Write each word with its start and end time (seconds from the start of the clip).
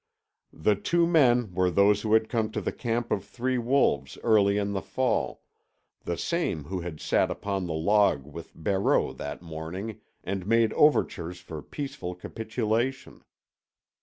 The 0.51 0.75
two 0.75 1.05
men 1.05 1.53
were 1.53 1.69
those 1.69 2.01
who 2.01 2.13
had 2.15 2.27
come 2.27 2.49
to 2.53 2.59
the 2.61 2.71
camp 2.71 3.11
of 3.11 3.23
Three 3.23 3.59
Wolves 3.59 4.17
early 4.23 4.57
in 4.57 4.71
the 4.71 4.81
fall, 4.81 5.43
the 6.05 6.17
same 6.17 6.63
who 6.63 6.79
had 6.81 6.99
sat 6.99 7.29
upon 7.29 7.67
the 7.67 7.73
log 7.75 8.25
with 8.25 8.51
Barreau 8.55 9.13
that 9.13 9.43
morning 9.43 10.01
and 10.23 10.47
made 10.47 10.73
overtures 10.73 11.39
for 11.39 11.61
peaceful 11.61 12.15
capitulation. 12.15 13.23